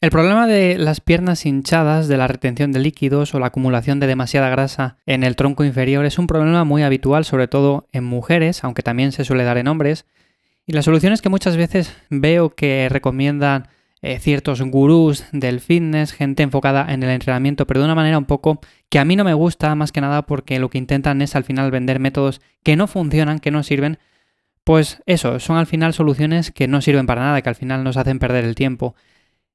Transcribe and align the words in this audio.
El 0.00 0.10
problema 0.10 0.46
de 0.46 0.78
las 0.78 1.00
piernas 1.00 1.44
hinchadas, 1.44 2.06
de 2.06 2.16
la 2.16 2.28
retención 2.28 2.70
de 2.70 2.78
líquidos 2.78 3.34
o 3.34 3.40
la 3.40 3.48
acumulación 3.48 3.98
de 3.98 4.06
demasiada 4.06 4.48
grasa 4.48 4.96
en 5.06 5.24
el 5.24 5.34
tronco 5.34 5.64
inferior 5.64 6.04
es 6.04 6.20
un 6.20 6.28
problema 6.28 6.62
muy 6.62 6.84
habitual, 6.84 7.24
sobre 7.24 7.48
todo 7.48 7.88
en 7.90 8.04
mujeres, 8.04 8.62
aunque 8.62 8.84
también 8.84 9.10
se 9.10 9.24
suele 9.24 9.42
dar 9.42 9.58
en 9.58 9.66
hombres. 9.66 10.06
Y 10.66 10.72
la 10.72 10.82
solución 10.82 11.12
es 11.12 11.20
que 11.20 11.30
muchas 11.30 11.56
veces 11.56 11.96
veo 12.10 12.50
que 12.50 12.86
recomiendan 12.88 13.66
eh, 14.00 14.20
ciertos 14.20 14.62
gurús 14.62 15.24
del 15.32 15.58
fitness, 15.58 16.12
gente 16.12 16.44
enfocada 16.44 16.86
en 16.94 17.02
el 17.02 17.10
entrenamiento, 17.10 17.66
pero 17.66 17.80
de 17.80 17.86
una 17.86 17.96
manera 17.96 18.18
un 18.18 18.26
poco 18.26 18.60
que 18.88 19.00
a 19.00 19.04
mí 19.04 19.16
no 19.16 19.24
me 19.24 19.34
gusta, 19.34 19.74
más 19.74 19.90
que 19.90 20.00
nada 20.00 20.22
porque 20.22 20.60
lo 20.60 20.70
que 20.70 20.78
intentan 20.78 21.22
es 21.22 21.34
al 21.34 21.42
final 21.42 21.72
vender 21.72 21.98
métodos 21.98 22.40
que 22.62 22.76
no 22.76 22.86
funcionan, 22.86 23.40
que 23.40 23.50
no 23.50 23.64
sirven. 23.64 23.98
Pues 24.62 25.02
eso, 25.06 25.40
son 25.40 25.56
al 25.56 25.66
final 25.66 25.92
soluciones 25.92 26.52
que 26.52 26.68
no 26.68 26.82
sirven 26.82 27.06
para 27.06 27.22
nada, 27.22 27.42
que 27.42 27.48
al 27.48 27.56
final 27.56 27.82
nos 27.82 27.96
hacen 27.96 28.20
perder 28.20 28.44
el 28.44 28.54
tiempo. 28.54 28.94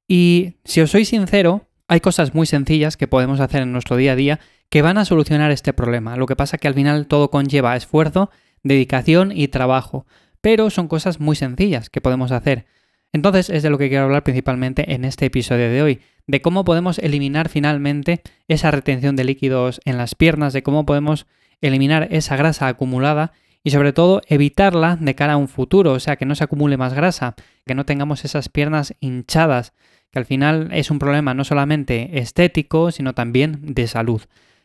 Y 0.08 0.56
si 0.64 0.80
os 0.80 0.90
soy 0.90 1.04
sincero, 1.04 1.68
hay 1.88 2.00
cosas 2.00 2.34
muy 2.34 2.46
sencillas 2.46 2.96
que 2.96 3.08
podemos 3.08 3.40
hacer 3.40 3.62
en 3.62 3.72
nuestro 3.72 3.96
día 3.96 4.12
a 4.12 4.16
día 4.16 4.40
que 4.68 4.82
van 4.82 4.98
a 4.98 5.04
solucionar 5.04 5.50
este 5.50 5.72
problema. 5.72 6.16
Lo 6.16 6.26
que 6.26 6.36
pasa 6.36 6.56
es 6.56 6.60
que 6.60 6.68
al 6.68 6.74
final 6.74 7.06
todo 7.06 7.30
conlleva 7.30 7.76
esfuerzo, 7.76 8.30
dedicación 8.62 9.32
y 9.34 9.48
trabajo, 9.48 10.06
pero 10.40 10.70
son 10.70 10.88
cosas 10.88 11.20
muy 11.20 11.36
sencillas 11.36 11.90
que 11.90 12.00
podemos 12.00 12.32
hacer. 12.32 12.66
Entonces 13.12 13.48
es 13.48 13.62
de 13.62 13.70
lo 13.70 13.78
que 13.78 13.88
quiero 13.88 14.04
hablar 14.04 14.24
principalmente 14.24 14.92
en 14.92 15.04
este 15.04 15.26
episodio 15.26 15.70
de 15.70 15.82
hoy, 15.82 16.00
de 16.26 16.42
cómo 16.42 16.64
podemos 16.64 16.98
eliminar 16.98 17.48
finalmente 17.48 18.22
esa 18.48 18.70
retención 18.70 19.14
de 19.14 19.24
líquidos 19.24 19.80
en 19.84 19.98
las 19.98 20.14
piernas, 20.14 20.52
de 20.52 20.62
cómo 20.62 20.84
podemos 20.84 21.26
eliminar 21.60 22.08
esa 22.10 22.36
grasa 22.36 22.66
acumulada 22.66 23.32
y 23.62 23.70
sobre 23.70 23.92
todo 23.92 24.20
evitarla 24.26 24.96
de 25.00 25.14
cara 25.14 25.34
a 25.34 25.36
un 25.36 25.48
futuro, 25.48 25.92
o 25.92 26.00
sea, 26.00 26.16
que 26.16 26.26
no 26.26 26.34
se 26.34 26.44
acumule 26.44 26.76
más 26.76 26.92
grasa, 26.92 27.36
que 27.64 27.74
no 27.74 27.86
tengamos 27.86 28.24
esas 28.24 28.48
piernas 28.48 28.94
hinchadas, 29.00 29.72
que 30.14 30.20
al 30.20 30.26
final 30.26 30.68
es 30.72 30.92
un 30.92 31.00
problema 31.00 31.34
no 31.34 31.42
solamente 31.42 32.20
estético, 32.20 32.92
sino 32.92 33.14
también 33.14 33.58
de 33.74 33.88
salud. 33.88 34.22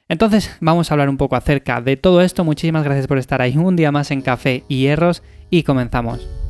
Entonces 0.08 0.56
vamos 0.62 0.90
a 0.90 0.94
hablar 0.94 1.10
un 1.10 1.18
poco 1.18 1.36
acerca 1.36 1.82
de 1.82 1.98
todo 1.98 2.22
esto. 2.22 2.44
Muchísimas 2.44 2.84
gracias 2.84 3.08
por 3.08 3.18
estar 3.18 3.42
ahí 3.42 3.58
un 3.58 3.76
día 3.76 3.92
más 3.92 4.12
en 4.12 4.22
Café 4.22 4.64
y 4.68 4.82
Hierros 4.82 5.24
y 5.50 5.64
comenzamos. 5.64 6.49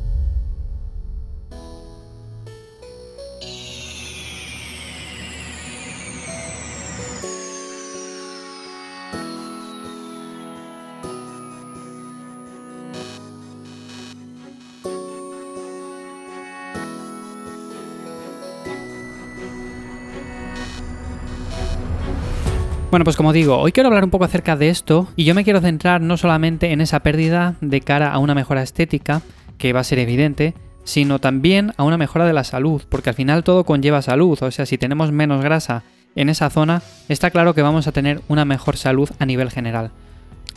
Bueno, 22.90 23.04
pues 23.04 23.16
como 23.16 23.32
digo, 23.32 23.56
hoy 23.56 23.70
quiero 23.70 23.86
hablar 23.86 24.02
un 24.02 24.10
poco 24.10 24.24
acerca 24.24 24.56
de 24.56 24.68
esto 24.68 25.06
y 25.14 25.22
yo 25.24 25.32
me 25.32 25.44
quiero 25.44 25.60
centrar 25.60 26.00
no 26.00 26.16
solamente 26.16 26.72
en 26.72 26.80
esa 26.80 26.98
pérdida 27.00 27.54
de 27.60 27.82
cara 27.82 28.12
a 28.12 28.18
una 28.18 28.34
mejora 28.34 28.64
estética, 28.64 29.22
que 29.58 29.72
va 29.72 29.78
a 29.78 29.84
ser 29.84 30.00
evidente, 30.00 30.54
sino 30.82 31.20
también 31.20 31.72
a 31.76 31.84
una 31.84 31.98
mejora 31.98 32.24
de 32.24 32.32
la 32.32 32.42
salud, 32.42 32.82
porque 32.88 33.10
al 33.10 33.14
final 33.14 33.44
todo 33.44 33.62
conlleva 33.62 34.02
salud, 34.02 34.36
o 34.42 34.50
sea, 34.50 34.66
si 34.66 34.76
tenemos 34.76 35.12
menos 35.12 35.40
grasa 35.40 35.84
en 36.16 36.28
esa 36.28 36.50
zona, 36.50 36.82
está 37.08 37.30
claro 37.30 37.54
que 37.54 37.62
vamos 37.62 37.86
a 37.86 37.92
tener 37.92 38.22
una 38.26 38.44
mejor 38.44 38.76
salud 38.76 39.08
a 39.20 39.26
nivel 39.26 39.52
general. 39.52 39.92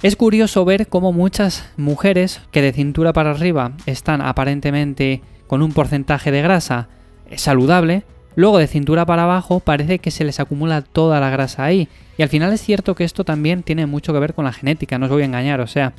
Es 0.01 0.15
curioso 0.15 0.65
ver 0.65 0.87
cómo 0.87 1.13
muchas 1.13 1.69
mujeres 1.77 2.41
que 2.49 2.63
de 2.63 2.73
cintura 2.73 3.13
para 3.13 3.29
arriba 3.29 3.73
están 3.85 4.21
aparentemente 4.21 5.21
con 5.45 5.61
un 5.61 5.71
porcentaje 5.71 6.31
de 6.31 6.41
grasa 6.41 6.89
saludable, 7.35 8.05
Luego 8.35 8.57
de 8.57 8.67
cintura 8.67 9.05
para 9.05 9.23
abajo 9.23 9.59
parece 9.59 9.99
que 9.99 10.11
se 10.11 10.23
les 10.23 10.39
acumula 10.39 10.81
toda 10.81 11.19
la 11.19 11.29
grasa 11.29 11.63
ahí. 11.65 11.87
Y 12.17 12.23
al 12.23 12.29
final 12.29 12.51
es 12.53 12.61
cierto 12.61 12.95
que 12.95 13.03
esto 13.03 13.23
también 13.23 13.63
tiene 13.63 13.85
mucho 13.85 14.13
que 14.13 14.19
ver 14.19 14.33
con 14.33 14.45
la 14.45 14.53
genética, 14.53 14.97
no 14.97 15.05
os 15.05 15.11
voy 15.11 15.21
a 15.21 15.25
engañar. 15.25 15.61
O 15.61 15.67
sea, 15.67 15.93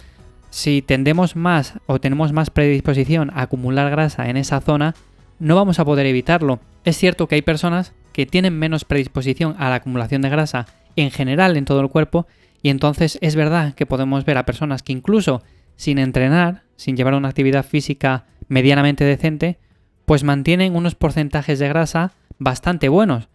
si 0.51 0.83
tendemos 0.83 1.37
más 1.37 1.75
o 1.87 2.01
tenemos 2.01 2.33
más 2.33 2.51
predisposición 2.51 3.31
a 3.35 3.43
acumular 3.43 3.91
grasa 3.91 4.29
en 4.29 4.37
esa 4.37 4.61
zona, 4.61 4.95
no 5.39 5.57
vamos 5.57 5.79
a 5.79 5.85
poder 5.85 6.07
evitarlo. 6.07 6.61
Es 6.85 6.97
cierto 6.97 7.29
que 7.29 7.37
hay 7.37 7.43
personas 7.43 7.93
que 8.13 8.27
tienen 8.27 8.59
menos 8.59 8.85
predisposición 8.85 9.57
a 9.59 9.69
la 9.69 9.77
acumulación 9.77 10.23
de 10.23 10.29
grasa 10.29 10.67
en 10.97 11.11
general 11.11 11.57
en 11.57 11.65
todo 11.65 11.81
el 11.81 11.89
cuerpo 11.89 12.27
y 12.63 12.71
entonces 12.71 13.19
es 13.21 13.37
verdad 13.37 13.75
que 13.75 13.87
podemos 13.87 14.25
ver 14.25 14.39
a 14.39 14.47
personas 14.47 14.83
que 14.83 14.93
incluso 14.93 15.43
sin 15.77 15.99
entrenar, 15.99 16.63
sin 16.77 16.97
llevar 16.97 17.15
una 17.15 17.29
actividad 17.29 17.65
física 17.65 18.27
medianamente 18.49 19.05
decente, 19.05 19.59
pues 20.07 20.23
mantienen 20.23 20.77
unos 20.77 20.95
porcentajes 20.95 21.59
de 21.59 21.69
grasa 21.69 22.13
bastante 22.39 22.89
buenos. 22.89 23.29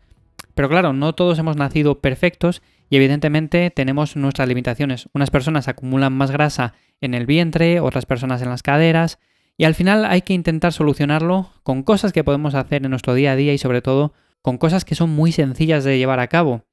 Pero 0.55 0.69
claro, 0.69 0.93
no 0.93 1.13
todos 1.13 1.39
hemos 1.39 1.55
nacido 1.55 1.99
perfectos 1.99 2.61
y 2.89 2.97
evidentemente 2.97 3.69
tenemos 3.69 4.15
nuestras 4.15 4.47
limitaciones. 4.47 5.09
Unas 5.13 5.31
personas 5.31 5.67
acumulan 5.67 6.13
más 6.13 6.31
grasa 6.31 6.73
en 7.01 7.13
el 7.13 7.25
vientre, 7.25 7.79
otras 7.79 8.05
personas 8.05 8.41
en 8.41 8.49
las 8.49 8.63
caderas, 8.63 9.19
y 9.57 9.65
al 9.65 9.75
final 9.75 10.05
hay 10.05 10.21
que 10.21 10.33
intentar 10.33 10.73
solucionarlo 10.73 11.51
con 11.63 11.83
cosas 11.83 12.13
que 12.13 12.23
podemos 12.23 12.55
hacer 12.55 12.83
en 12.83 12.91
nuestro 12.91 13.13
día 13.13 13.33
a 13.33 13.35
día 13.35 13.53
y 13.53 13.57
sobre 13.57 13.81
todo 13.81 14.13
con 14.41 14.57
cosas 14.57 14.85
que 14.85 14.95
son 14.95 15.09
muy 15.09 15.31
sencillas 15.31 15.83
de 15.83 15.97
llevar 15.97 16.19
a 16.19 16.27
cabo. 16.27 16.63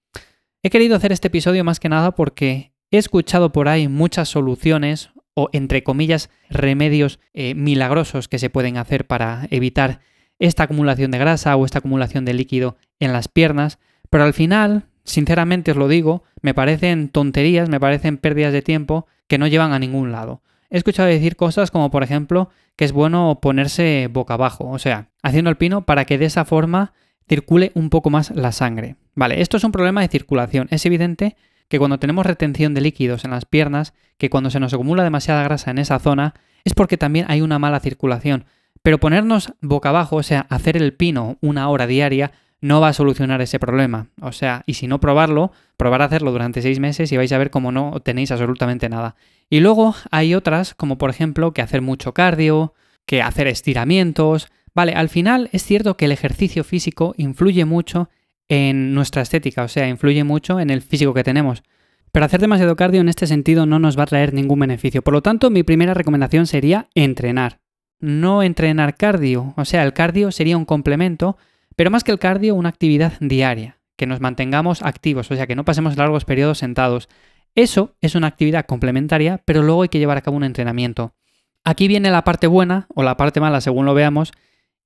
He 0.63 0.71
querido 0.71 0.97
hacer 0.97 1.13
este 1.13 1.29
episodio 1.29 1.65
más 1.65 1.81
que 1.81 1.89
nada 1.89 2.13
porque 2.13 2.73
he 2.91 2.99
escuchado 2.99 3.51
por 3.53 3.69
ahí 3.69 3.89
muchas 3.89 4.29
soluciones 4.29 5.11
o 5.35 5.49
entre 5.53 5.83
comillas 5.83 6.31
remedios 6.49 7.19
eh, 7.35 7.55
milagrosos 7.55 8.29
que 8.29 8.39
se 8.39 8.51
pueden 8.51 8.77
hacer 8.79 9.07
para 9.07 9.49
evitar 9.51 10.01
esta 10.39 10.65
acumulación 10.65 11.11
de 11.11 11.19
grasa 11.19 11.57
o 11.57 11.65
esta 11.65 11.79
acumulación 11.79 12.25
de 12.25 12.35
líquido 12.35 12.77
en 13.01 13.13
las 13.13 13.29
piernas, 13.29 13.79
pero 14.11 14.25
al 14.25 14.35
final, 14.35 14.87
sinceramente 15.05 15.71
os 15.71 15.77
lo 15.77 15.89
digo, 15.89 16.25
me 16.43 16.55
parecen 16.55 17.09
tonterías, 17.09 17.69
me 17.69 17.81
parecen 17.81 18.19
pérdidas 18.19 18.53
de 18.53 18.63
tiempo 18.63 19.07
que 19.27 19.39
no 19.39 19.47
llevan 19.47 19.73
a 19.73 19.79
ningún 19.79 20.13
lado. 20.13 20.43
He 20.71 20.77
escuchado 20.77 21.09
decir 21.09 21.37
cosas 21.37 21.71
como 21.71 21.91
por 21.91 22.03
ejemplo 22.03 22.51
que 22.77 22.85
es 22.85 22.93
bueno 22.93 23.39
ponerse 23.41 24.09
boca 24.13 24.35
abajo, 24.35 24.69
o 24.69 24.79
sea, 24.79 25.09
haciendo 25.23 25.51
el 25.51 25.57
pino 25.57 25.87
para 25.87 26.05
que 26.05 26.19
de 26.19 26.27
esa 26.27 26.45
forma 26.45 26.93
circule 27.29 27.73
un 27.75 27.91
poco 27.91 28.11
más 28.11 28.31
la 28.31 28.53
sangre. 28.53 28.97
Vale, 29.15 29.41
esto 29.41 29.57
es 29.57 29.65
un 29.65 29.73
problema 29.73 30.03
de 30.03 30.09
circulación. 30.09 30.69
Es 30.71 30.85
evidente 30.87 31.37
que 31.69 31.79
cuando 31.79 31.99
tenemos 31.99 32.27
retención 32.27 32.75
de 32.75 32.81
líquidos 32.81 33.25
en 33.25 33.31
las 33.31 33.45
piernas, 33.45 33.95
que 34.19 34.31
cuando 34.31 34.51
se 34.51 34.61
nos 34.61 34.73
acumula 34.75 35.03
demasiada 35.03 35.43
grasa 35.43 35.71
en 35.71 35.79
esa 35.79 35.99
zona, 35.99 36.35
es 36.65 36.75
porque 36.75 36.97
también 36.97 37.27
hay 37.29 37.41
una 37.41 37.59
mala 37.59 37.81
circulación. 37.81 38.45
Pero 38.87 39.01
ponernos 39.01 39.53
boca 39.61 39.89
abajo, 39.89 40.15
o 40.15 40.23
sea, 40.23 40.47
hacer 40.49 40.77
el 40.77 40.95
pino 40.95 41.39
una 41.41 41.69
hora 41.71 41.89
diaria, 41.89 42.31
no 42.61 42.81
va 42.81 42.87
a 42.87 42.93
solucionar 42.93 43.41
ese 43.41 43.59
problema. 43.59 44.11
O 44.21 44.31
sea, 44.31 44.63
y 44.65 44.75
si 44.75 44.87
no 44.87 45.01
probarlo, 45.01 45.51
probar 45.77 46.03
a 46.03 46.05
hacerlo 46.05 46.31
durante 46.31 46.63
seis 46.63 46.79
meses 46.79 47.11
y 47.11 47.17
vais 47.17 47.33
a 47.33 47.39
ver 47.39 47.51
cómo 47.51 47.73
no 47.73 47.99
tenéis 47.99 48.31
absolutamente 48.31 48.89
nada. 48.89 49.17
Y 49.51 49.59
luego 49.59 49.97
hay 50.13 50.37
otras, 50.37 50.75
como 50.75 50.99
por 50.99 51.11
ejemplo 51.11 51.53
que 51.53 51.63
hacer 51.63 51.83
mucho 51.83 52.15
cardio, 52.15 52.75
que 53.07 53.23
hacer 53.23 53.49
estiramientos. 53.49 54.47
Vale, 54.73 54.93
al 54.93 55.09
final 55.09 55.49
es 55.51 55.65
cierto 55.65 55.97
que 55.97 56.05
el 56.05 56.13
ejercicio 56.13 56.63
físico 56.63 57.13
influye 57.17 57.65
mucho 57.65 58.09
en 58.47 58.95
nuestra 58.95 59.23
estética, 59.23 59.65
o 59.65 59.69
sea, 59.69 59.89
influye 59.89 60.23
mucho 60.23 60.61
en 60.61 60.71
el 60.71 60.81
físico 60.81 61.13
que 61.13 61.25
tenemos. 61.25 61.65
Pero 62.13 62.25
hacer 62.25 62.41
demasiado 62.41 62.77
cardio 62.77 63.01
en 63.01 63.09
este 63.09 63.27
sentido 63.27 63.67
no 63.67 63.81
nos 63.81 63.99
va 63.99 64.05
a 64.05 64.07
traer 64.07 64.33
ningún 64.33 64.61
beneficio. 64.61 65.03
Por 65.03 65.15
lo 65.15 65.23
tanto, 65.23 65.51
mi 65.51 65.65
primera 65.65 65.93
recomendación 65.93 66.47
sería 66.47 66.89
entrenar. 66.95 67.66
No 67.99 68.43
entrenar 68.43 68.97
cardio, 68.97 69.55
o 69.57 69.65
sea, 69.65 69.83
el 69.83 69.93
cardio 69.93 70.31
sería 70.31 70.57
un 70.57 70.65
complemento, 70.65 71.37
pero 71.77 71.91
más 71.91 72.05
que 72.05 72.13
el 72.13 72.19
cardio, 72.19 72.55
una 72.55 72.69
actividad 72.69 73.15
diaria, 73.21 73.79
que 73.97 74.07
nos 74.07 74.21
mantengamos 74.21 74.83
activos, 74.83 75.31
o 75.31 75.37
sea, 75.37 75.47
que 75.47 75.57
no 75.57 75.65
pasemos 75.65 75.97
largos 75.97 76.25
periodos 76.25 76.59
sentados. 76.59 77.09
Eso 77.55 77.95
es 78.03 78.15
una 78.15 78.27
actividad 78.27 78.67
complementaria, 78.67 79.43
pero 79.45 79.63
luego 79.63 79.83
hay 79.83 79.89
que 79.89 79.99
llevar 79.99 80.19
a 80.19 80.23
cabo 80.23 80.37
un 80.37 80.45
entrenamiento. 80.45 81.15
Aquí 81.65 81.89
viene 81.89 82.11
la 82.11 82.23
parte 82.23 82.47
buena 82.47 82.87
o 82.95 83.03
la 83.03 83.17
parte 83.17 83.41
mala 83.41 83.61
según 83.61 83.87
lo 83.87 83.95
veamos, 83.95 84.33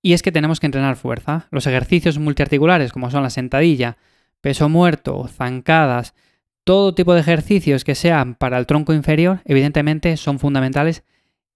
y 0.03 0.13
es 0.13 0.23
que 0.23 0.33
tenemos 0.33 0.61
que 0.61 0.67
entrenar 0.67 0.97
fuerza. 0.97 1.49
Los 1.51 1.67
ejercicios 1.67 2.19
multiarticulares, 2.19 2.93
como 2.93 3.11
son 3.11 3.23
la 3.23 3.31
sentadilla, 3.31 3.99
peso 4.41 4.69
muerto, 4.69 5.29
zancadas, 5.29 6.15
todo 6.65 6.95
tipo 6.95 7.15
de 7.15 7.21
ejercicios 7.21 7.85
que 7.85 7.95
sean 7.95 8.35
para 8.35 8.57
el 8.57 8.67
tronco 8.67 8.95
inferior, 8.95 9.41
evidentemente 9.45 10.17
son 10.17 10.39
fundamentales 10.39 11.05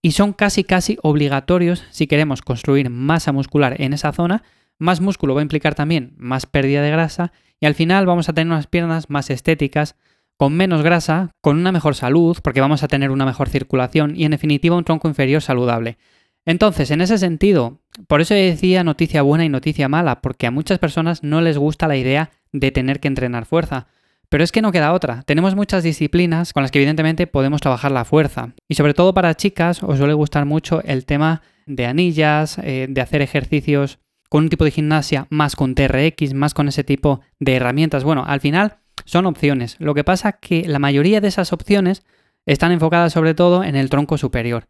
y 0.04 0.12
son 0.12 0.34
casi 0.34 0.64
casi 0.64 0.98
obligatorios 1.02 1.82
si 1.90 2.06
queremos 2.06 2.42
construir 2.42 2.90
masa 2.90 3.32
muscular 3.32 3.80
en 3.80 3.94
esa 3.94 4.12
zona. 4.12 4.42
Más 4.78 5.00
músculo 5.00 5.34
va 5.34 5.40
a 5.40 5.42
implicar 5.42 5.74
también 5.74 6.12
más 6.18 6.44
pérdida 6.44 6.82
de 6.82 6.90
grasa 6.90 7.32
y 7.58 7.64
al 7.64 7.74
final 7.74 8.04
vamos 8.04 8.28
a 8.28 8.34
tener 8.34 8.52
unas 8.52 8.66
piernas 8.66 9.08
más 9.08 9.30
estéticas, 9.30 9.96
con 10.36 10.52
menos 10.52 10.82
grasa, 10.82 11.30
con 11.40 11.56
una 11.58 11.72
mejor 11.72 11.94
salud, 11.94 12.36
porque 12.42 12.60
vamos 12.60 12.82
a 12.82 12.88
tener 12.88 13.10
una 13.10 13.24
mejor 13.24 13.48
circulación 13.48 14.14
y 14.14 14.26
en 14.26 14.32
definitiva 14.32 14.76
un 14.76 14.84
tronco 14.84 15.08
inferior 15.08 15.40
saludable. 15.40 15.96
Entonces, 16.44 16.90
en 16.90 17.00
ese 17.00 17.16
sentido, 17.16 17.80
por 18.06 18.20
eso 18.20 18.34
decía 18.34 18.84
noticia 18.84 19.22
buena 19.22 19.46
y 19.46 19.48
noticia 19.48 19.88
mala, 19.88 20.20
porque 20.20 20.46
a 20.46 20.50
muchas 20.50 20.78
personas 20.78 21.22
no 21.22 21.40
les 21.40 21.56
gusta 21.56 21.88
la 21.88 21.96
idea 21.96 22.30
de 22.52 22.70
tener 22.72 23.00
que 23.00 23.08
entrenar 23.08 23.46
fuerza. 23.46 23.86
Pero 24.28 24.44
es 24.44 24.52
que 24.52 24.62
no 24.62 24.72
queda 24.72 24.92
otra. 24.92 25.22
Tenemos 25.22 25.54
muchas 25.54 25.82
disciplinas 25.82 26.52
con 26.52 26.62
las 26.62 26.70
que 26.70 26.78
evidentemente 26.78 27.26
podemos 27.26 27.60
trabajar 27.60 27.92
la 27.92 28.04
fuerza. 28.04 28.54
Y 28.68 28.74
sobre 28.74 28.94
todo 28.94 29.14
para 29.14 29.34
chicas 29.34 29.82
os 29.82 29.98
suele 29.98 30.14
gustar 30.14 30.44
mucho 30.44 30.82
el 30.82 31.06
tema 31.06 31.42
de 31.66 31.86
anillas, 31.86 32.58
eh, 32.58 32.86
de 32.88 33.00
hacer 33.00 33.22
ejercicios 33.22 33.98
con 34.28 34.44
un 34.44 34.50
tipo 34.50 34.64
de 34.64 34.70
gimnasia, 34.70 35.26
más 35.30 35.54
con 35.54 35.74
TRX, 35.74 36.34
más 36.34 36.54
con 36.54 36.68
ese 36.68 36.84
tipo 36.84 37.20
de 37.38 37.54
herramientas. 37.56 38.04
Bueno, 38.04 38.24
al 38.26 38.40
final 38.40 38.78
son 39.04 39.26
opciones. 39.26 39.76
Lo 39.78 39.94
que 39.94 40.04
pasa 40.04 40.32
que 40.32 40.66
la 40.66 40.78
mayoría 40.78 41.20
de 41.20 41.28
esas 41.28 41.52
opciones 41.52 42.04
están 42.46 42.72
enfocadas 42.72 43.12
sobre 43.12 43.34
todo 43.34 43.64
en 43.64 43.76
el 43.76 43.90
tronco 43.90 44.18
superior. 44.18 44.66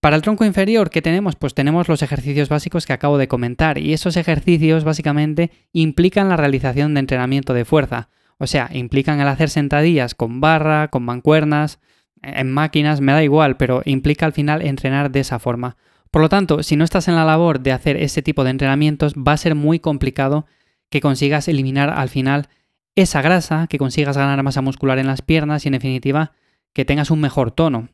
Para 0.00 0.16
el 0.16 0.22
tronco 0.22 0.46
inferior, 0.46 0.88
¿qué 0.88 1.02
tenemos? 1.02 1.36
Pues 1.36 1.52
tenemos 1.52 1.88
los 1.88 2.02
ejercicios 2.02 2.48
básicos 2.48 2.86
que 2.86 2.94
acabo 2.94 3.18
de 3.18 3.28
comentar 3.28 3.76
y 3.76 3.92
esos 3.92 4.16
ejercicios 4.16 4.82
básicamente 4.82 5.50
implican 5.72 6.30
la 6.30 6.38
realización 6.38 6.94
de 6.94 7.00
entrenamiento 7.00 7.52
de 7.52 7.66
fuerza. 7.66 8.08
O 8.40 8.46
sea, 8.46 8.70
implican 8.72 9.20
el 9.20 9.28
hacer 9.28 9.50
sentadillas 9.50 10.14
con 10.14 10.40
barra, 10.40 10.88
con 10.88 11.02
mancuernas, 11.02 11.78
en 12.22 12.50
máquinas, 12.50 13.02
me 13.02 13.12
da 13.12 13.22
igual, 13.22 13.58
pero 13.58 13.82
implica 13.84 14.24
al 14.24 14.32
final 14.32 14.62
entrenar 14.62 15.10
de 15.10 15.20
esa 15.20 15.38
forma. 15.38 15.76
Por 16.10 16.22
lo 16.22 16.30
tanto, 16.30 16.62
si 16.62 16.74
no 16.74 16.84
estás 16.84 17.06
en 17.06 17.16
la 17.16 17.26
labor 17.26 17.60
de 17.60 17.72
hacer 17.72 17.98
ese 17.98 18.22
tipo 18.22 18.42
de 18.42 18.50
entrenamientos, 18.50 19.12
va 19.14 19.32
a 19.32 19.36
ser 19.36 19.54
muy 19.54 19.78
complicado 19.78 20.46
que 20.88 21.02
consigas 21.02 21.48
eliminar 21.48 21.90
al 21.90 22.08
final 22.08 22.48
esa 22.96 23.20
grasa, 23.20 23.66
que 23.68 23.76
consigas 23.78 24.16
ganar 24.16 24.42
masa 24.42 24.62
muscular 24.62 24.98
en 24.98 25.06
las 25.06 25.20
piernas 25.20 25.64
y 25.64 25.68
en 25.68 25.72
definitiva 25.72 26.32
que 26.72 26.86
tengas 26.86 27.10
un 27.10 27.20
mejor 27.20 27.50
tono. 27.50 27.90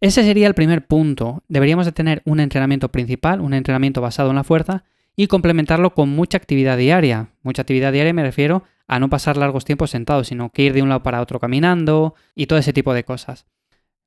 Ese 0.00 0.22
sería 0.22 0.48
el 0.48 0.54
primer 0.54 0.86
punto. 0.86 1.42
Deberíamos 1.48 1.86
de 1.86 1.92
tener 1.92 2.20
un 2.26 2.40
entrenamiento 2.40 2.90
principal, 2.90 3.40
un 3.40 3.54
entrenamiento 3.54 4.02
basado 4.02 4.30
en 4.30 4.36
la 4.36 4.44
fuerza 4.44 4.84
y 5.16 5.26
complementarlo 5.26 5.94
con 5.94 6.08
mucha 6.08 6.38
actividad 6.38 6.78
diaria. 6.78 7.30
Mucha 7.42 7.62
actividad 7.62 7.92
diaria 7.92 8.14
me 8.14 8.22
refiero 8.22 8.64
a 8.86 8.98
no 8.98 9.08
pasar 9.08 9.36
largos 9.36 9.64
tiempos 9.64 9.90
sentados, 9.90 10.28
sino 10.28 10.50
que 10.50 10.62
ir 10.62 10.72
de 10.72 10.82
un 10.82 10.88
lado 10.88 11.02
para 11.02 11.20
otro 11.20 11.40
caminando 11.40 12.14
y 12.34 12.46
todo 12.46 12.58
ese 12.58 12.72
tipo 12.72 12.94
de 12.94 13.04
cosas. 13.04 13.46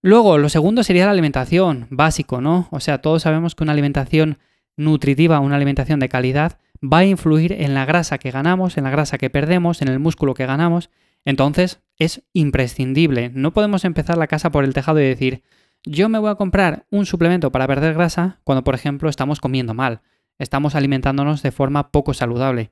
Luego, 0.02 0.38
lo 0.38 0.50
segundo 0.50 0.84
sería 0.84 1.06
la 1.06 1.12
alimentación, 1.12 1.88
básico, 1.90 2.42
¿no? 2.42 2.68
O 2.72 2.80
sea, 2.80 3.02
todos 3.02 3.24
sabemos 3.24 3.56
que 3.56 3.64
una 3.64 3.74
alimentación 3.74 4.38
nutritiva, 4.78 5.40
una 5.40 5.56
alimentación 5.56 6.00
de 6.00 6.10
calidad, 6.10 6.60
va 6.84 7.00
a 7.00 7.06
influir 7.06 7.54
en 7.54 7.74
la 7.74 7.86
grasa 7.86 8.18
que 8.18 8.32
ganamos, 8.32 8.78
en 8.78 8.84
la 8.84 8.92
grasa 8.92 9.18
que 9.18 9.30
perdemos, 9.30 9.82
en 9.82 9.88
el 9.88 10.00
músculo 10.00 10.34
que 10.34 10.46
ganamos. 10.46 10.90
Entonces, 11.24 11.82
es 11.98 12.22
imprescindible. 12.34 13.32
No 13.34 13.54
podemos 13.54 13.84
empezar 13.86 14.18
la 14.18 14.28
casa 14.28 14.52
por 14.52 14.64
el 14.64 14.74
tejado 14.74 15.00
y 15.00 15.06
decir, 15.06 15.42
yo 15.84 16.10
me 16.10 16.20
voy 16.20 16.30
a 16.30 16.36
comprar 16.36 16.86
un 16.92 17.06
suplemento 17.06 17.52
para 17.52 17.68
perder 17.68 17.94
grasa 17.94 18.40
cuando, 18.44 18.64
por 18.64 18.76
ejemplo, 18.76 19.10
estamos 19.10 19.40
comiendo 19.40 19.74
mal, 19.74 20.02
estamos 20.40 20.76
alimentándonos 20.76 21.42
de 21.42 21.52
forma 21.52 21.92
poco 21.92 22.14
saludable. 22.14 22.72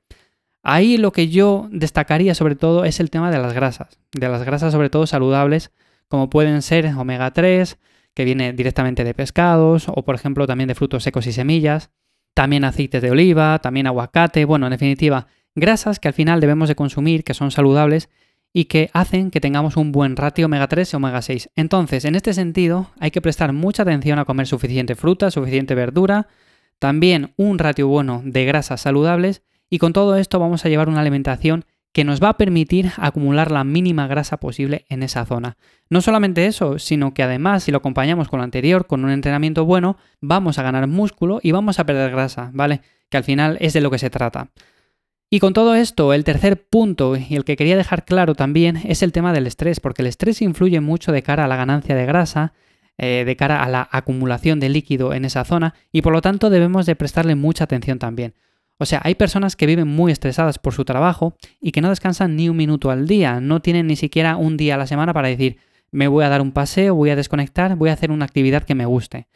Ahí 0.62 0.96
lo 0.96 1.12
que 1.12 1.28
yo 1.28 1.68
destacaría 1.70 2.34
sobre 2.34 2.56
todo 2.56 2.84
es 2.84 2.98
el 3.00 3.10
tema 3.10 3.30
de 3.30 3.38
las 3.38 3.52
grasas, 3.52 3.98
de 4.12 4.28
las 4.28 4.44
grasas 4.44 4.72
sobre 4.72 4.90
todo 4.90 5.06
saludables, 5.06 5.72
como 6.08 6.30
pueden 6.30 6.62
ser 6.62 6.86
omega 6.94 7.30
3, 7.32 7.78
que 8.14 8.24
viene 8.24 8.52
directamente 8.52 9.04
de 9.04 9.14
pescados, 9.14 9.88
o 9.88 10.04
por 10.04 10.14
ejemplo 10.14 10.46
también 10.46 10.68
de 10.68 10.74
frutos 10.74 11.02
secos 11.02 11.26
y 11.26 11.32
semillas, 11.32 11.90
también 12.32 12.64
aceites 12.64 13.02
de 13.02 13.10
oliva, 13.10 13.58
también 13.58 13.86
aguacate, 13.86 14.44
bueno, 14.44 14.66
en 14.66 14.70
definitiva, 14.70 15.26
grasas 15.54 16.00
que 16.00 16.08
al 16.08 16.14
final 16.14 16.40
debemos 16.40 16.68
de 16.68 16.74
consumir, 16.74 17.24
que 17.24 17.34
son 17.34 17.50
saludables 17.50 18.08
y 18.52 18.66
que 18.66 18.88
hacen 18.92 19.30
que 19.30 19.40
tengamos 19.40 19.76
un 19.76 19.92
buen 19.92 20.16
ratio 20.16 20.46
omega 20.46 20.68
3 20.68 20.92
y 20.92 20.96
omega 20.96 21.20
6. 21.20 21.50
Entonces, 21.56 22.04
en 22.04 22.14
este 22.14 22.32
sentido, 22.32 22.90
hay 23.00 23.10
que 23.10 23.20
prestar 23.20 23.52
mucha 23.52 23.82
atención 23.82 24.18
a 24.18 24.24
comer 24.24 24.46
suficiente 24.46 24.94
fruta, 24.94 25.30
suficiente 25.30 25.74
verdura, 25.74 26.28
también 26.84 27.32
un 27.38 27.58
ratio 27.58 27.88
bueno 27.88 28.20
de 28.26 28.44
grasas 28.44 28.82
saludables 28.82 29.42
y 29.70 29.78
con 29.78 29.94
todo 29.94 30.16
esto 30.16 30.38
vamos 30.38 30.66
a 30.66 30.68
llevar 30.68 30.90
una 30.90 31.00
alimentación 31.00 31.64
que 31.94 32.04
nos 32.04 32.22
va 32.22 32.28
a 32.28 32.36
permitir 32.36 32.92
acumular 32.98 33.50
la 33.50 33.64
mínima 33.64 34.06
grasa 34.06 34.36
posible 34.36 34.84
en 34.90 35.02
esa 35.02 35.24
zona. 35.24 35.56
No 35.88 36.02
solamente 36.02 36.44
eso, 36.44 36.78
sino 36.78 37.14
que 37.14 37.22
además 37.22 37.62
si 37.62 37.70
lo 37.70 37.78
acompañamos 37.78 38.28
con 38.28 38.40
lo 38.40 38.44
anterior, 38.44 38.86
con 38.86 39.02
un 39.02 39.12
entrenamiento 39.12 39.64
bueno, 39.64 39.96
vamos 40.20 40.58
a 40.58 40.62
ganar 40.62 40.86
músculo 40.86 41.40
y 41.42 41.52
vamos 41.52 41.78
a 41.78 41.86
perder 41.86 42.10
grasa, 42.10 42.50
¿vale? 42.52 42.82
Que 43.08 43.16
al 43.16 43.24
final 43.24 43.56
es 43.62 43.72
de 43.72 43.80
lo 43.80 43.90
que 43.90 43.96
se 43.96 44.10
trata. 44.10 44.50
Y 45.30 45.40
con 45.40 45.54
todo 45.54 45.76
esto, 45.76 46.12
el 46.12 46.22
tercer 46.22 46.68
punto 46.68 47.16
y 47.16 47.34
el 47.34 47.46
que 47.46 47.56
quería 47.56 47.78
dejar 47.78 48.04
claro 48.04 48.34
también 48.34 48.82
es 48.84 49.02
el 49.02 49.12
tema 49.12 49.32
del 49.32 49.46
estrés, 49.46 49.80
porque 49.80 50.02
el 50.02 50.08
estrés 50.08 50.42
influye 50.42 50.82
mucho 50.82 51.12
de 51.12 51.22
cara 51.22 51.46
a 51.46 51.48
la 51.48 51.56
ganancia 51.56 51.94
de 51.94 52.04
grasa, 52.04 52.52
eh, 52.98 53.24
de 53.26 53.36
cara 53.36 53.62
a 53.62 53.68
la 53.68 53.88
acumulación 53.90 54.60
de 54.60 54.68
líquido 54.68 55.14
en 55.14 55.24
esa 55.24 55.44
zona 55.44 55.74
y 55.90 56.02
por 56.02 56.12
lo 56.12 56.22
tanto 56.22 56.50
debemos 56.50 56.86
de 56.86 56.96
prestarle 56.96 57.34
mucha 57.34 57.64
atención 57.64 57.98
también. 57.98 58.34
O 58.78 58.86
sea, 58.86 59.00
hay 59.04 59.14
personas 59.14 59.56
que 59.56 59.66
viven 59.66 59.88
muy 59.88 60.12
estresadas 60.12 60.58
por 60.58 60.74
su 60.74 60.84
trabajo 60.84 61.36
y 61.60 61.72
que 61.72 61.80
no 61.80 61.90
descansan 61.90 62.36
ni 62.36 62.48
un 62.48 62.56
minuto 62.56 62.90
al 62.90 63.06
día, 63.06 63.40
no 63.40 63.60
tienen 63.60 63.86
ni 63.86 63.96
siquiera 63.96 64.36
un 64.36 64.56
día 64.56 64.74
a 64.74 64.78
la 64.78 64.86
semana 64.86 65.12
para 65.12 65.28
decir, 65.28 65.58
me 65.90 66.08
voy 66.08 66.24
a 66.24 66.28
dar 66.28 66.40
un 66.40 66.52
paseo, 66.52 66.94
voy 66.94 67.10
a 67.10 67.16
desconectar, 67.16 67.76
voy 67.76 67.90
a 67.90 67.92
hacer 67.92 68.10
una 68.10 68.24
actividad 68.24 68.64
que 68.64 68.74
me 68.74 68.86
guste. 68.86 69.28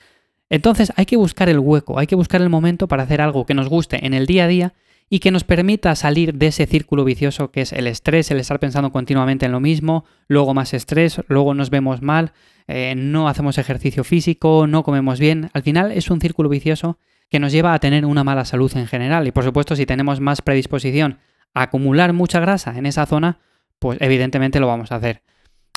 Entonces 0.51 0.93
hay 0.97 1.07
que 1.07 1.17
buscar 1.17 1.49
el 1.49 1.59
hueco, 1.59 1.99
hay 1.99 2.07
que 2.07 2.17
buscar 2.17 2.41
el 2.41 2.49
momento 2.49 2.89
para 2.89 3.05
hacer 3.05 3.21
algo 3.21 3.47
que 3.47 3.55
nos 3.55 3.69
guste 3.69 4.05
en 4.05 4.15
el 4.15 4.27
día 4.27 4.45
a 4.45 4.49
día 4.49 4.75
y 5.11 5.21
que 5.21 5.31
nos 5.31 5.45
permita 5.45 5.95
salir 5.95 6.35
de 6.35 6.49
ese 6.49 6.67
círculo 6.67 7.05
vicioso 7.05 7.51
que 7.51 7.63
es 7.63 7.73
el 7.73 7.87
estrés, 7.87 8.31
el 8.31 8.41
estar 8.41 8.61
pensando 8.61 8.93
continuamente 8.93 9.47
en 9.47 9.53
lo 9.53 9.61
mismo, 9.61 10.05
luego 10.27 10.55
más 10.55 10.75
estrés, 10.75 11.23
luego 11.29 11.55
nos 11.55 11.71
vemos 11.71 12.03
mal, 12.03 12.33
eh, 12.67 12.95
no 12.97 13.29
hacemos 13.29 13.57
ejercicio 13.57 14.05
físico, 14.05 14.67
no 14.67 14.83
comemos 14.83 15.19
bien. 15.19 15.51
Al 15.55 15.63
final 15.63 15.93
es 15.93 16.11
un 16.11 16.21
círculo 16.21 16.49
vicioso 16.49 16.99
que 17.31 17.41
nos 17.41 17.53
lleva 17.53 17.73
a 17.73 17.79
tener 17.79 18.05
una 18.05 18.25
mala 18.25 18.45
salud 18.45 18.71
en 18.77 18.87
general. 18.87 19.27
Y 19.27 19.33
por 19.33 19.45
supuesto, 19.45 19.77
si 19.77 19.87
tenemos 19.87 20.21
más 20.21 20.43
predisposición 20.43 21.19
a 21.55 21.63
acumular 21.63 22.13
mucha 22.13 22.41
grasa 22.41 22.77
en 22.77 22.85
esa 22.85 23.07
zona, 23.07 23.39
pues 23.79 23.99
evidentemente 24.01 24.61
lo 24.61 24.67
vamos 24.67 24.93
a 24.93 24.97
hacer. 24.97 25.23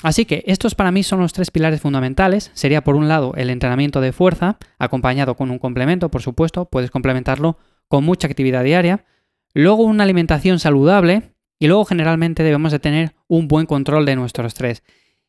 Así 0.02 0.24
que 0.24 0.42
estos 0.46 0.74
para 0.74 0.90
mí 0.90 1.04
son 1.04 1.20
los 1.20 1.32
tres 1.32 1.50
pilares 1.50 1.80
fundamentales. 1.80 2.50
Sería 2.54 2.82
por 2.82 2.96
un 2.96 3.08
lado 3.08 3.32
el 3.36 3.50
entrenamiento 3.50 4.00
de 4.00 4.12
fuerza, 4.12 4.58
acompañado 4.78 5.36
con 5.36 5.50
un 5.50 5.58
complemento, 5.58 6.10
por 6.10 6.22
supuesto, 6.22 6.66
puedes 6.66 6.90
complementarlo 6.90 7.56
con 7.88 8.04
mucha 8.04 8.26
actividad 8.26 8.64
diaria 8.64 9.04
luego 9.54 9.84
una 9.84 10.04
alimentación 10.04 10.58
saludable 10.58 11.34
y 11.58 11.68
luego 11.68 11.84
generalmente 11.84 12.42
debemos 12.42 12.72
de 12.72 12.78
tener 12.78 13.14
un 13.28 13.48
buen 13.48 13.66
control 13.66 14.04
de 14.04 14.16
nuestro 14.16 14.46
estrés. 14.46 14.82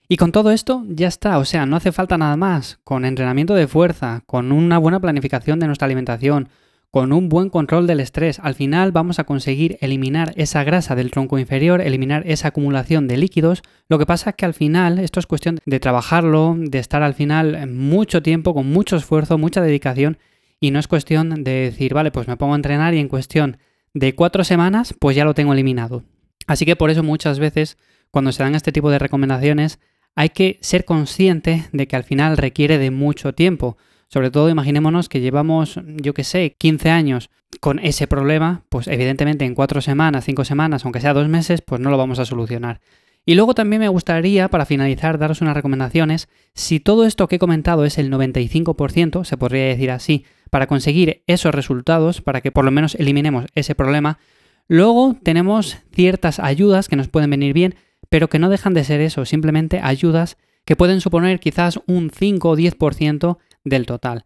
Y 0.07 0.17
con 0.17 0.31
todo 0.31 0.51
esto 0.51 0.83
ya 0.89 1.07
está, 1.07 1.37
o 1.37 1.45
sea, 1.45 1.65
no 1.65 1.75
hace 1.75 1.91
falta 1.91 2.17
nada 2.17 2.35
más. 2.35 2.79
Con 2.83 3.05
entrenamiento 3.05 3.55
de 3.55 3.67
fuerza, 3.67 4.23
con 4.25 4.51
una 4.51 4.77
buena 4.77 4.99
planificación 4.99 5.59
de 5.59 5.67
nuestra 5.67 5.85
alimentación, 5.85 6.49
con 6.91 7.11
un 7.11 7.27
buen 7.27 7.49
control 7.49 7.87
del 7.87 8.01
estrés, 8.01 8.37
al 8.39 8.53
final 8.53 8.91
vamos 8.91 9.17
a 9.17 9.23
conseguir 9.23 9.77
eliminar 9.81 10.31
esa 10.35 10.63
grasa 10.63 10.93
del 10.93 11.09
tronco 11.09 11.39
inferior, 11.39 11.81
eliminar 11.81 12.21
esa 12.27 12.49
acumulación 12.49 13.07
de 13.07 13.17
líquidos. 13.17 13.63
Lo 13.89 13.97
que 13.97 14.05
pasa 14.05 14.31
es 14.31 14.35
que 14.35 14.45
al 14.45 14.53
final 14.53 14.99
esto 14.99 15.19
es 15.19 15.25
cuestión 15.25 15.59
de 15.65 15.79
trabajarlo, 15.79 16.55
de 16.55 16.77
estar 16.77 17.01
al 17.01 17.15
final 17.15 17.67
mucho 17.71 18.21
tiempo, 18.21 18.53
con 18.53 18.67
mucho 18.67 18.95
esfuerzo, 18.95 19.39
mucha 19.39 19.61
dedicación, 19.61 20.19
y 20.59 20.69
no 20.69 20.77
es 20.77 20.87
cuestión 20.87 21.43
de 21.43 21.51
decir, 21.51 21.95
vale, 21.95 22.11
pues 22.11 22.27
me 22.27 22.37
pongo 22.37 22.53
a 22.53 22.57
entrenar 22.57 22.93
y 22.93 22.99
en 22.99 23.07
cuestión 23.07 23.57
de 23.93 24.15
cuatro 24.15 24.43
semanas, 24.43 24.95
pues 24.99 25.15
ya 25.15 25.25
lo 25.25 25.33
tengo 25.33 25.53
eliminado. 25.53 26.03
Así 26.47 26.65
que 26.65 26.75
por 26.75 26.89
eso 26.89 27.03
muchas 27.03 27.39
veces, 27.39 27.77
cuando 28.11 28.31
se 28.31 28.43
dan 28.43 28.55
este 28.55 28.71
tipo 28.71 28.89
de 28.89 28.99
recomendaciones, 28.99 29.79
hay 30.15 30.29
que 30.29 30.57
ser 30.61 30.85
consciente 30.85 31.65
de 31.71 31.87
que 31.87 31.95
al 31.95 32.03
final 32.03 32.37
requiere 32.37 32.77
de 32.77 32.91
mucho 32.91 33.33
tiempo. 33.33 33.77
Sobre 34.07 34.29
todo 34.29 34.49
imaginémonos 34.49 35.09
que 35.09 35.21
llevamos, 35.21 35.79
yo 35.85 36.13
qué 36.13 36.23
sé, 36.23 36.55
15 36.57 36.89
años 36.89 37.29
con 37.59 37.79
ese 37.79 38.07
problema, 38.07 38.63
pues 38.69 38.87
evidentemente 38.87 39.45
en 39.45 39.55
cuatro 39.55 39.81
semanas, 39.81 40.25
cinco 40.25 40.43
semanas, 40.43 40.85
aunque 40.85 41.01
sea 41.01 41.13
dos 41.13 41.27
meses, 41.29 41.61
pues 41.61 41.81
no 41.81 41.89
lo 41.89 41.97
vamos 41.97 42.19
a 42.19 42.25
solucionar. 42.25 42.81
Y 43.25 43.35
luego 43.35 43.55
también 43.55 43.79
me 43.79 43.87
gustaría, 43.87 44.49
para 44.49 44.65
finalizar, 44.65 45.17
daros 45.17 45.41
unas 45.41 45.55
recomendaciones. 45.55 46.27
Si 46.53 46.79
todo 46.79 47.05
esto 47.05 47.27
que 47.27 47.37
he 47.37 47.39
comentado 47.39 47.85
es 47.85 47.97
el 47.97 48.11
95%, 48.11 49.23
se 49.23 49.37
podría 49.37 49.65
decir 49.65 49.91
así, 49.91 50.25
para 50.53 50.67
conseguir 50.67 51.23
esos 51.25 51.51
resultados, 51.51 52.21
para 52.21 52.41
que 52.41 52.51
por 52.51 52.63
lo 52.63 52.69
menos 52.69 52.93
eliminemos 52.93 53.45
ese 53.55 53.73
problema, 53.73 54.19
luego 54.67 55.15
tenemos 55.23 55.79
ciertas 55.91 56.37
ayudas 56.37 56.87
que 56.87 56.95
nos 56.95 57.07
pueden 57.07 57.31
venir 57.31 57.53
bien, 57.53 57.73
pero 58.09 58.29
que 58.29 58.37
no 58.37 58.49
dejan 58.51 58.75
de 58.75 58.83
ser 58.83 59.01
eso, 59.01 59.25
simplemente 59.25 59.79
ayudas 59.81 60.37
que 60.63 60.75
pueden 60.75 61.01
suponer 61.01 61.39
quizás 61.39 61.79
un 61.87 62.11
5 62.11 62.49
o 62.49 62.55
10% 62.55 63.39
del 63.63 63.87
total. 63.87 64.25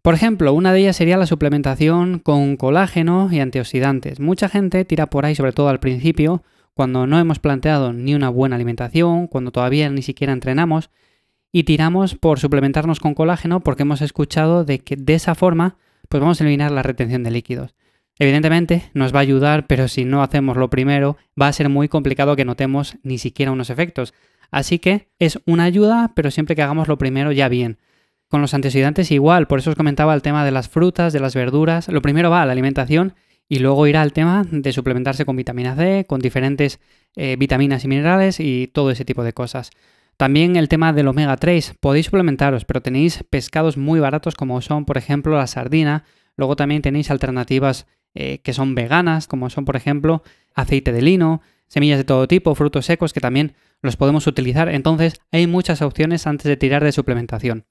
Por 0.00 0.14
ejemplo, 0.14 0.54
una 0.54 0.72
de 0.72 0.80
ellas 0.80 0.96
sería 0.96 1.18
la 1.18 1.26
suplementación 1.26 2.20
con 2.20 2.56
colágeno 2.56 3.28
y 3.30 3.40
antioxidantes. 3.40 4.18
Mucha 4.18 4.48
gente 4.48 4.86
tira 4.86 5.10
por 5.10 5.26
ahí, 5.26 5.34
sobre 5.34 5.52
todo 5.52 5.68
al 5.68 5.78
principio, 5.78 6.42
cuando 6.72 7.06
no 7.06 7.18
hemos 7.18 7.38
planteado 7.38 7.92
ni 7.92 8.14
una 8.14 8.30
buena 8.30 8.56
alimentación, 8.56 9.26
cuando 9.26 9.52
todavía 9.52 9.90
ni 9.90 10.00
siquiera 10.00 10.32
entrenamos, 10.32 10.88
y 11.52 11.64
tiramos 11.64 12.14
por 12.14 12.38
suplementarnos 12.38 13.00
con 13.00 13.14
colágeno 13.14 13.60
porque 13.60 13.82
hemos 13.82 14.02
escuchado 14.02 14.64
de 14.64 14.80
que 14.80 14.96
de 14.96 15.14
esa 15.14 15.34
forma 15.34 15.76
pues 16.08 16.20
vamos 16.20 16.40
a 16.40 16.44
eliminar 16.44 16.70
la 16.70 16.82
retención 16.82 17.22
de 17.22 17.30
líquidos. 17.30 17.74
Evidentemente 18.18 18.90
nos 18.92 19.14
va 19.14 19.20
a 19.20 19.22
ayudar, 19.22 19.66
pero 19.66 19.88
si 19.88 20.04
no 20.04 20.22
hacemos 20.22 20.56
lo 20.56 20.68
primero 20.68 21.16
va 21.40 21.48
a 21.48 21.52
ser 21.52 21.68
muy 21.68 21.88
complicado 21.88 22.36
que 22.36 22.44
notemos 22.44 22.96
ni 23.02 23.18
siquiera 23.18 23.52
unos 23.52 23.70
efectos. 23.70 24.12
Así 24.50 24.78
que 24.78 25.08
es 25.18 25.40
una 25.46 25.64
ayuda, 25.64 26.12
pero 26.14 26.30
siempre 26.30 26.56
que 26.56 26.62
hagamos 26.62 26.88
lo 26.88 26.98
primero 26.98 27.32
ya 27.32 27.48
bien. 27.48 27.78
Con 28.28 28.40
los 28.40 28.54
antioxidantes 28.54 29.10
igual, 29.10 29.46
por 29.46 29.58
eso 29.58 29.70
os 29.70 29.76
comentaba 29.76 30.14
el 30.14 30.22
tema 30.22 30.44
de 30.44 30.50
las 30.50 30.68
frutas, 30.68 31.12
de 31.12 31.20
las 31.20 31.34
verduras. 31.34 31.88
Lo 31.88 32.02
primero 32.02 32.30
va 32.30 32.42
a 32.42 32.46
la 32.46 32.52
alimentación 32.52 33.14
y 33.48 33.58
luego 33.58 33.86
irá 33.86 34.02
al 34.02 34.12
tema 34.12 34.46
de 34.50 34.72
suplementarse 34.72 35.24
con 35.24 35.36
vitamina 35.36 35.74
C, 35.74 36.04
con 36.06 36.20
diferentes 36.20 36.78
eh, 37.16 37.36
vitaminas 37.36 37.84
y 37.84 37.88
minerales 37.88 38.38
y 38.38 38.68
todo 38.68 38.90
ese 38.90 39.04
tipo 39.04 39.24
de 39.24 39.32
cosas. 39.32 39.70
También 40.20 40.56
el 40.56 40.68
tema 40.68 40.92
del 40.92 41.08
omega 41.08 41.34
3. 41.38 41.76
Podéis 41.80 42.04
suplementaros, 42.04 42.66
pero 42.66 42.82
tenéis 42.82 43.24
pescados 43.30 43.78
muy 43.78 44.00
baratos 44.00 44.34
como 44.34 44.60
son, 44.60 44.84
por 44.84 44.98
ejemplo, 44.98 45.34
la 45.34 45.46
sardina. 45.46 46.04
Luego 46.36 46.56
también 46.56 46.82
tenéis 46.82 47.10
alternativas 47.10 47.86
eh, 48.12 48.40
que 48.42 48.52
son 48.52 48.74
veganas, 48.74 49.26
como 49.26 49.48
son 49.48 49.64
por 49.64 49.76
ejemplo 49.76 50.22
aceite 50.54 50.92
de 50.92 51.00
lino, 51.00 51.40
semillas 51.68 51.96
de 51.96 52.04
todo 52.04 52.28
tipo, 52.28 52.54
frutos 52.54 52.84
secos 52.84 53.14
que 53.14 53.20
también 53.20 53.54
los 53.80 53.96
podemos 53.96 54.26
utilizar. 54.26 54.68
Entonces 54.68 55.22
hay 55.32 55.46
muchas 55.46 55.80
opciones 55.80 56.26
antes 56.26 56.44
de 56.44 56.58
tirar 56.58 56.84
de 56.84 56.92
suplementación. 56.92 57.64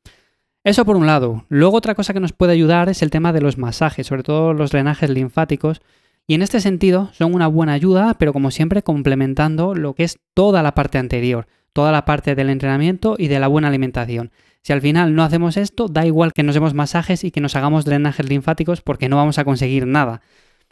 Eso 0.63 0.85
por 0.85 0.95
un 0.95 1.05
lado. 1.05 1.45
Luego 1.49 1.77
otra 1.77 1.93
cosa 1.93 2.15
que 2.15 2.19
nos 2.19 2.33
puede 2.33 2.53
ayudar 2.53 2.89
es 2.89 3.03
el 3.03 3.11
tema 3.11 3.31
de 3.31 3.41
los 3.41 3.59
masajes, 3.59 4.07
sobre 4.07 4.23
todo 4.23 4.55
los 4.55 4.71
drenajes 4.71 5.11
linfáticos. 5.11 5.83
Y 6.25 6.33
en 6.33 6.41
este 6.41 6.61
sentido 6.61 7.11
son 7.13 7.35
una 7.35 7.45
buena 7.45 7.73
ayuda, 7.73 8.15
pero 8.17 8.33
como 8.33 8.49
siempre 8.49 8.81
complementando 8.81 9.75
lo 9.75 9.93
que 9.93 10.03
es 10.03 10.17
toda 10.33 10.63
la 10.63 10.73
parte 10.73 10.97
anterior, 10.97 11.45
toda 11.73 11.91
la 11.91 12.05
parte 12.05 12.35
del 12.35 12.49
entrenamiento 12.49 13.15
y 13.17 13.27
de 13.27 13.39
la 13.39 13.47
buena 13.47 13.67
alimentación. 13.67 14.31
Si 14.61 14.73
al 14.73 14.81
final 14.81 15.15
no 15.15 15.23
hacemos 15.23 15.57
esto, 15.57 15.87
da 15.87 16.05
igual 16.05 16.33
que 16.33 16.43
nos 16.43 16.55
demos 16.55 16.73
masajes 16.73 17.23
y 17.23 17.31
que 17.31 17.41
nos 17.41 17.55
hagamos 17.55 17.85
drenajes 17.85 18.27
linfáticos 18.27 18.81
porque 18.81 19.09
no 19.09 19.15
vamos 19.15 19.39
a 19.39 19.45
conseguir 19.45 19.87
nada. 19.87 20.21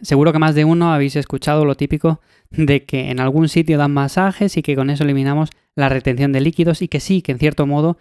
Seguro 0.01 0.31
que 0.31 0.39
más 0.39 0.53
de 0.53 0.65
uno 0.65 0.93
habéis 0.93 1.15
escuchado 1.15 1.65
lo 1.65 1.75
típico 1.75 2.21
de 2.51 2.85
que 2.85 3.09
en 3.09 3.19
algún 3.19 3.49
sitio 3.49 3.77
dan 3.77 3.93
masajes 3.93 4.55
y 4.57 4.61
que 4.61 4.75
con 4.75 4.89
eso 4.89 5.03
eliminamos 5.03 5.49
la 5.75 5.89
retención 5.89 6.31
de 6.31 6.41
líquidos 6.41 6.81
y 6.81 6.87
que 6.87 6.99
sí, 6.99 7.21
que 7.21 7.31
en 7.31 7.39
cierto 7.39 7.65
modo 7.65 7.97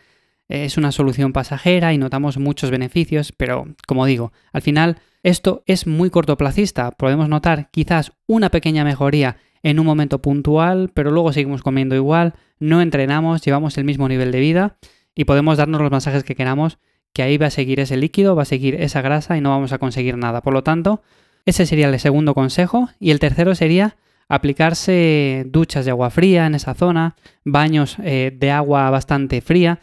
es 0.48 0.76
una 0.76 0.92
solución 0.92 1.32
pasajera 1.32 1.92
y 1.92 1.98
notamos 1.98 2.38
muchos 2.38 2.70
beneficios, 2.70 3.32
pero 3.32 3.66
como 3.86 4.06
digo, 4.06 4.32
al 4.52 4.62
final 4.62 4.98
esto 5.22 5.62
es 5.66 5.86
muy 5.86 6.10
cortoplacista. 6.10 6.92
Podemos 6.92 7.28
notar 7.28 7.70
quizás 7.70 8.12
una 8.26 8.50
pequeña 8.50 8.84
mejoría 8.84 9.38
en 9.66 9.80
un 9.80 9.86
momento 9.86 10.22
puntual, 10.22 10.92
pero 10.94 11.10
luego 11.10 11.32
seguimos 11.32 11.60
comiendo 11.60 11.96
igual, 11.96 12.34
no 12.60 12.80
entrenamos, 12.80 13.42
llevamos 13.42 13.76
el 13.78 13.84
mismo 13.84 14.08
nivel 14.08 14.30
de 14.30 14.38
vida 14.38 14.76
y 15.12 15.24
podemos 15.24 15.58
darnos 15.58 15.80
los 15.80 15.90
masajes 15.90 16.22
que 16.22 16.36
queramos, 16.36 16.78
que 17.12 17.24
ahí 17.24 17.36
va 17.36 17.46
a 17.46 17.50
seguir 17.50 17.80
ese 17.80 17.96
líquido, 17.96 18.36
va 18.36 18.42
a 18.42 18.44
seguir 18.44 18.76
esa 18.76 19.02
grasa 19.02 19.36
y 19.36 19.40
no 19.40 19.50
vamos 19.50 19.72
a 19.72 19.78
conseguir 19.78 20.16
nada. 20.18 20.40
Por 20.40 20.52
lo 20.52 20.62
tanto, 20.62 21.02
ese 21.46 21.66
sería 21.66 21.88
el 21.88 21.98
segundo 21.98 22.32
consejo. 22.32 22.90
Y 23.00 23.10
el 23.10 23.18
tercero 23.18 23.56
sería 23.56 23.96
aplicarse 24.28 25.44
duchas 25.48 25.84
de 25.84 25.90
agua 25.90 26.10
fría 26.10 26.46
en 26.46 26.54
esa 26.54 26.74
zona, 26.74 27.16
baños 27.44 27.96
eh, 28.04 28.32
de 28.38 28.50
agua 28.52 28.88
bastante 28.90 29.40
fría. 29.40 29.80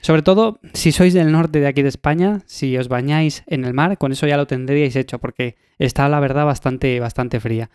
Sobre 0.00 0.22
todo, 0.22 0.60
si 0.72 0.92
sois 0.92 1.12
del 1.12 1.30
norte 1.30 1.60
de 1.60 1.66
aquí 1.66 1.82
de 1.82 1.90
España, 1.90 2.40
si 2.46 2.78
os 2.78 2.88
bañáis 2.88 3.42
en 3.46 3.66
el 3.66 3.74
mar, 3.74 3.98
con 3.98 4.12
eso 4.12 4.26
ya 4.26 4.38
lo 4.38 4.46
tendríais 4.46 4.96
hecho, 4.96 5.18
porque 5.18 5.56
está 5.78 6.08
la 6.08 6.20
verdad 6.20 6.46
bastante, 6.46 7.00
bastante 7.00 7.38
fría. 7.38 7.68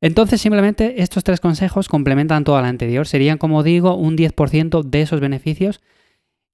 Entonces, 0.00 0.40
simplemente 0.40 1.02
estos 1.02 1.24
tres 1.24 1.40
consejos 1.40 1.88
complementan 1.88 2.44
todo 2.44 2.60
lo 2.60 2.66
anterior. 2.66 3.06
Serían, 3.06 3.38
como 3.38 3.62
digo, 3.62 3.96
un 3.96 4.16
10% 4.16 4.82
de 4.82 5.02
esos 5.02 5.20
beneficios. 5.20 5.80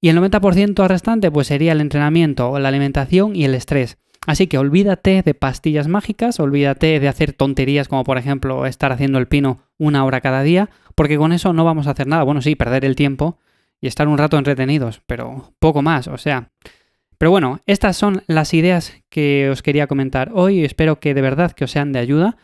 Y 0.01 0.09
el 0.09 0.17
90% 0.17 0.87
restante, 0.87 1.31
pues 1.31 1.47
sería 1.47 1.71
el 1.71 1.81
entrenamiento, 1.81 2.59
la 2.59 2.69
alimentación 2.69 3.35
y 3.35 3.45
el 3.45 3.55
estrés. 3.55 3.97
Así 4.27 4.47
que 4.47 4.57
olvídate 4.57 5.21
de 5.23 5.33
pastillas 5.33 5.87
mágicas, 5.87 6.39
olvídate 6.39 6.99
de 6.99 7.07
hacer 7.07 7.31
tonterías 7.33 7.87
como 7.87 8.03
por 8.03 8.17
ejemplo 8.17 8.65
estar 8.65 8.91
haciendo 8.91 9.19
el 9.19 9.27
pino 9.27 9.59
una 9.77 10.03
hora 10.03 10.19
cada 10.19 10.43
día, 10.43 10.69
porque 10.95 11.17
con 11.17 11.31
eso 11.31 11.53
no 11.53 11.63
vamos 11.63 11.87
a 11.87 11.91
hacer 11.91 12.07
nada. 12.07 12.23
Bueno, 12.23 12.41
sí, 12.41 12.55
perder 12.55 12.83
el 12.83 12.95
tiempo, 12.95 13.39
y 13.81 13.87
estar 13.87 14.07
un 14.07 14.17
rato 14.17 14.37
entretenidos, 14.37 15.01
pero 15.05 15.53
poco 15.59 15.81
más, 15.81 16.07
o 16.07 16.17
sea. 16.17 16.49
Pero 17.17 17.31
bueno, 17.31 17.61
estas 17.65 17.97
son 17.97 18.23
las 18.27 18.53
ideas 18.53 18.93
que 19.09 19.49
os 19.49 19.63
quería 19.63 19.87
comentar 19.87 20.31
hoy 20.33 20.59
y 20.59 20.65
espero 20.65 20.99
que 20.99 21.13
de 21.13 21.21
verdad 21.21 21.51
que 21.51 21.63
os 21.63 21.71
sean 21.71 21.91
de 21.91 21.99
ayuda. 21.99 22.37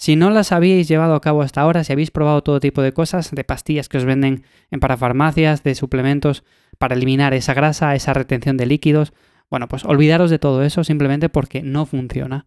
Si 0.00 0.16
no 0.16 0.30
las 0.30 0.50
habéis 0.50 0.88
llevado 0.88 1.14
a 1.14 1.20
cabo 1.20 1.42
hasta 1.42 1.60
ahora, 1.60 1.84
si 1.84 1.92
habéis 1.92 2.10
probado 2.10 2.42
todo 2.42 2.58
tipo 2.58 2.80
de 2.80 2.94
cosas, 2.94 3.32
de 3.32 3.44
pastillas 3.44 3.90
que 3.90 3.98
os 3.98 4.06
venden 4.06 4.44
en 4.70 4.80
parafarmacias, 4.80 5.62
de 5.62 5.74
suplementos 5.74 6.42
para 6.78 6.94
eliminar 6.94 7.34
esa 7.34 7.52
grasa, 7.52 7.94
esa 7.94 8.14
retención 8.14 8.56
de 8.56 8.64
líquidos, 8.64 9.12
bueno, 9.50 9.68
pues 9.68 9.84
olvidaros 9.84 10.30
de 10.30 10.38
todo 10.38 10.62
eso 10.62 10.84
simplemente 10.84 11.28
porque 11.28 11.60
no 11.60 11.84
funciona. 11.84 12.46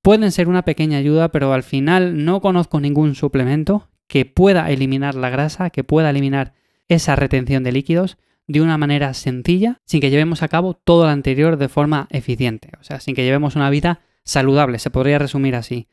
Pueden 0.00 0.30
ser 0.30 0.48
una 0.48 0.62
pequeña 0.62 0.98
ayuda, 0.98 1.32
pero 1.32 1.52
al 1.52 1.64
final 1.64 2.24
no 2.24 2.40
conozco 2.40 2.78
ningún 2.78 3.16
suplemento 3.16 3.88
que 4.06 4.24
pueda 4.24 4.70
eliminar 4.70 5.16
la 5.16 5.28
grasa, 5.28 5.70
que 5.70 5.82
pueda 5.82 6.10
eliminar 6.10 6.54
esa 6.86 7.16
retención 7.16 7.64
de 7.64 7.72
líquidos 7.72 8.16
de 8.46 8.60
una 8.60 8.78
manera 8.78 9.12
sencilla, 9.12 9.80
sin 9.86 10.00
que 10.00 10.10
llevemos 10.10 10.44
a 10.44 10.48
cabo 10.48 10.74
todo 10.74 11.02
lo 11.02 11.10
anterior 11.10 11.56
de 11.56 11.68
forma 11.68 12.06
eficiente, 12.10 12.70
o 12.80 12.84
sea, 12.84 13.00
sin 13.00 13.16
que 13.16 13.24
llevemos 13.24 13.56
una 13.56 13.70
vida 13.70 14.02
saludable, 14.22 14.78
se 14.78 14.90
podría 14.90 15.18
resumir 15.18 15.56
así. 15.56 15.88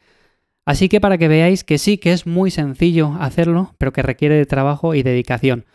Así 0.66 0.88
que 0.88 1.02
para 1.02 1.18
que 1.18 1.28
veáis 1.28 1.64
que 1.64 1.78
sí 1.78 1.98
que 1.98 2.14
es 2.14 2.26
muy 2.26 2.50
sencillo 2.52 3.16
hacerlo, 3.20 3.76
pero 3.78 3.92
que 3.92 4.02
requiere 4.02 4.36
de 4.36 4.46
trabajo 4.46 4.96
y 4.96 5.04
dedicación. 5.04 5.66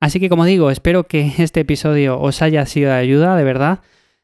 Así 0.00 0.20
que 0.20 0.28
como 0.28 0.44
digo, 0.44 0.70
espero 0.70 1.04
que 1.04 1.32
este 1.38 1.60
episodio 1.60 2.20
os 2.20 2.42
haya 2.42 2.66
sido 2.66 2.90
de 2.90 2.96
ayuda, 2.96 3.36
de 3.36 3.44
verdad. 3.44 3.80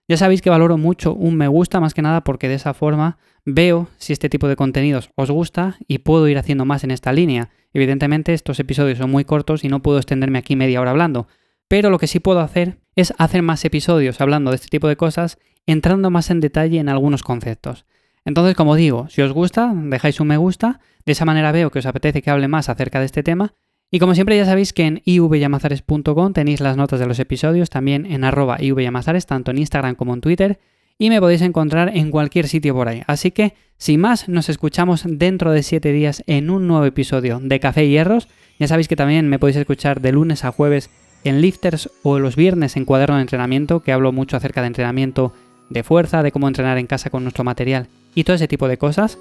Ya 0.09 0.17
sabéis 0.17 0.43
que 0.43 0.51
valoro 0.51 0.77
mucho 0.77 1.15
un 1.15 1.37
me 1.37 1.49
gusta 1.49 1.81
más 1.81 1.95
que 1.95 2.03
nada 2.03 2.23
porque 2.23 2.49
de 2.49 2.55
esa 2.55 2.75
forma 2.75 3.19
veo 3.45 3.89
si 3.97 4.13
este 4.13 4.29
tipo 4.29 4.49
de 4.49 4.57
contenidos 4.57 5.11
os 5.15 5.31
gusta 5.31 5.77
y 5.87 5.99
puedo 5.99 6.29
ir 6.29 6.37
haciendo 6.37 6.65
más 6.65 6.85
en 6.85 6.91
esta 6.91 7.13
línea. 7.13 7.51
Evidentemente 7.73 8.35
estos 8.35 8.59
episodios 8.61 8.99
son 8.99 9.11
muy 9.11 9.25
cortos 9.25 9.65
y 9.65 9.69
no 9.69 9.81
puedo 9.83 9.99
extenderme 9.99 10.39
aquí 10.39 10.57
media 10.57 10.81
hora 10.81 10.91
hablando, 10.91 11.29
pero 11.69 11.89
lo 11.89 11.99
que 11.99 12.09
sí 12.09 12.19
puedo 12.19 12.41
hacer 12.41 12.79
es 12.97 13.15
hacer 13.17 13.43
más 13.43 13.65
episodios 13.65 14.21
hablando 14.21 14.51
de 14.51 14.57
este 14.57 14.69
tipo 14.69 14.89
de 14.89 14.97
cosas, 14.97 15.39
entrando 15.67 16.11
más 16.11 16.31
en 16.31 16.41
detalle 16.41 16.81
en 16.81 16.89
algunos 16.89 17.23
conceptos. 17.23 17.87
Entonces, 18.25 18.55
como 18.55 18.75
digo, 18.75 19.09
si 19.09 19.23
os 19.23 19.33
gusta, 19.33 19.73
dejáis 19.75 20.21
un 20.21 20.29
me 20.29 20.37
gusta, 20.37 20.81
de 21.07 21.13
esa 21.13 21.25
manera 21.25 21.53
veo 21.53 21.71
que 21.71 21.79
os 21.79 21.87
apetece 21.87 22.23
que 22.23 22.31
hable 22.31 22.49
más 22.49 22.69
acerca 22.69 23.01
de 23.01 23.07
este 23.07 23.23
tema. 23.23 23.55
Y 23.91 23.99
como 23.99 24.15
siempre 24.15 24.37
ya 24.37 24.45
sabéis 24.45 24.73
que 24.73 24.87
en 24.87 25.03
ivyamazares.com 25.05 26.33
tenéis 26.33 26.61
las 26.61 26.77
notas 26.77 27.01
de 27.01 27.07
los 27.07 27.19
episodios, 27.19 27.71
también 27.71 28.07
en 28.07 28.25
arroba 28.25 28.63
ivyamazares, 28.63 29.27
tanto 29.27 29.51
en 29.51 29.59
Instagram 29.59 29.97
como 29.97 30.15
en 30.15 30.21
Twitter, 30.21 30.61
y 30.99 31.09
me 31.09 31.19
podéis 31.19 31.41
encontrar 31.41 31.97
en 31.97 32.11
cualquier 32.11 32.47
sitio 32.47 32.75
por 32.75 32.89
ahí. 32.89 33.03
Así 33.07 33.31
que, 33.31 33.55
sin 33.79 34.01
más, 34.01 34.29
nos 34.29 34.49
escuchamos 34.49 35.03
dentro 35.07 35.51
de 35.51 35.63
7 35.63 35.91
días 35.93 36.23
en 36.27 36.51
un 36.51 36.69
nuevo 36.69 36.85
episodio 36.85 37.41
de 37.43 37.59
Café 37.59 37.87
y 37.87 37.91
Hierros. 37.91 38.29
Ya 38.59 38.69
sabéis 38.69 38.87
que 38.87 38.97
también 38.97 39.29
me 39.29 39.39
podéis 39.39 39.57
escuchar 39.57 40.03
de 40.03 40.13
lunes 40.13 40.45
a 40.45 40.53
jueves 40.53 40.91
en 41.25 41.41
Lifters 41.41 41.91
o 42.03 42.19
los 42.19 42.37
viernes 42.37 42.77
en 42.77 42.85
Cuaderno 42.85 43.17
de 43.17 43.23
Entrenamiento, 43.23 43.81
que 43.81 43.93
hablo 43.93 44.13
mucho 44.13 44.37
acerca 44.37 44.61
de 44.61 44.69
entrenamiento 44.69 45.33
de 45.71 45.83
fuerza, 45.83 46.23
de 46.23 46.33
cómo 46.33 46.49
entrenar 46.49 46.79
en 46.79 46.87
casa 46.87 47.11
con 47.11 47.23
nuestro 47.23 47.45
material 47.45 47.89
y 48.15 48.25
todo 48.25 48.37
ese 48.37 48.49
tipo 48.49 48.69
de 48.69 48.79
cosas. 48.79 49.19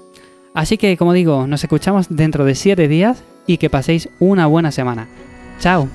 Así 0.54 0.78
que, 0.78 0.96
como 0.96 1.12
digo, 1.12 1.46
nos 1.46 1.62
escuchamos 1.62 2.06
dentro 2.08 2.44
de 2.44 2.54
7 2.54 2.88
días 2.88 3.22
y 3.46 3.58
que 3.58 3.70
paséis 3.70 4.08
una 4.18 4.46
buena 4.46 4.72
semana. 4.72 5.08
¡Chao! 5.60 5.88